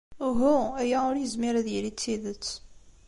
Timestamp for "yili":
1.73-1.91